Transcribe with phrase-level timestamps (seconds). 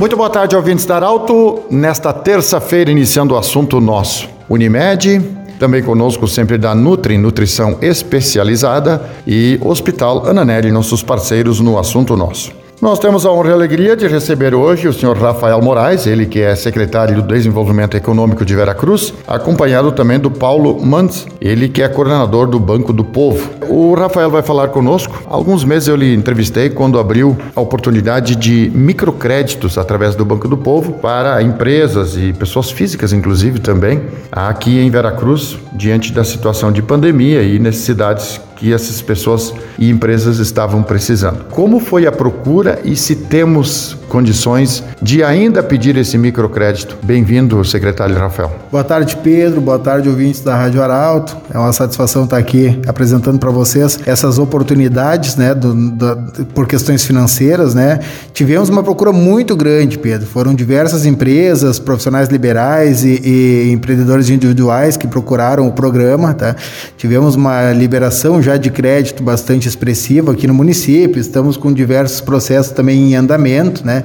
[0.00, 1.60] Muito boa tarde, ouvintes da Arauto.
[1.70, 4.30] Nesta terça-feira, iniciando o assunto nosso.
[4.48, 5.20] Unimed,
[5.58, 12.50] também conosco sempre da Nutri, Nutrição Especializada e Hospital Ananelli, nossos parceiros no assunto nosso.
[12.80, 16.24] Nós temos a honra e a alegria de receber hoje o senhor Rafael Moraes, ele
[16.24, 21.82] que é secretário do Desenvolvimento Econômico de Veracruz, acompanhado também do Paulo Mantz, ele que
[21.82, 23.50] é coordenador do Banco do Povo.
[23.68, 25.22] O Rafael vai falar conosco.
[25.28, 30.48] Há alguns meses eu lhe entrevistei quando abriu a oportunidade de microcréditos através do Banco
[30.48, 34.00] do Povo para empresas e pessoas físicas, inclusive também,
[34.32, 40.38] aqui em Veracruz, diante da situação de pandemia e necessidades que essas pessoas e empresas
[40.38, 41.46] estavam precisando.
[41.46, 46.98] Como foi a procura e se temos condições de ainda pedir esse microcrédito?
[47.02, 48.50] Bem-vindo, secretário Rafael.
[48.70, 49.60] Boa tarde, Pedro.
[49.60, 51.36] Boa tarde, ouvintes da Rádio Arauto.
[51.54, 55.74] É uma satisfação estar aqui apresentando para vocês essas oportunidades, né, do,
[56.52, 58.00] por questões financeiras, né.
[58.34, 60.26] Tivemos uma procura muito grande, Pedro.
[60.26, 66.56] Foram diversas empresas, profissionais liberais e, e empreendedores individuais que procuraram o programa, tá?
[66.96, 72.72] Tivemos uma liberação já de crédito bastante expressivo aqui no município, estamos com diversos processos
[72.72, 73.99] também em andamento, né?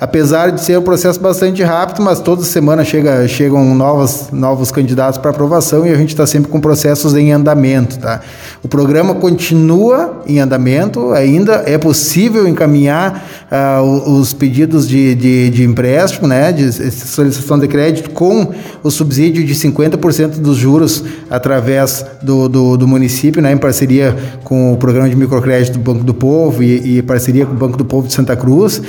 [0.00, 5.18] Apesar de ser um processo bastante rápido, mas toda semana chega, chegam novos, novos candidatos
[5.18, 7.98] para aprovação e a gente está sempre com processos em andamento.
[7.98, 8.20] Tá?
[8.62, 15.64] O programa continua em andamento, ainda é possível encaminhar uh, os pedidos de, de, de,
[15.64, 18.52] empréstimo, né, de solicitação de crédito, com
[18.82, 24.72] o subsídio de 50% dos juros através do, do, do, município, né, em parceria com
[24.72, 27.84] o programa de microcrédito do Banco do Povo e, e parceria com o Banco do
[27.84, 28.82] Povo de Santa Cruz.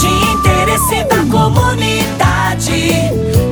[0.00, 2.90] De interesse da comunidade,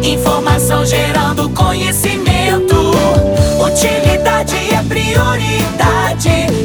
[0.03, 2.32] informação gerando conhecimento
[5.13, 5.45] ように
[6.17, 6.62] 立ち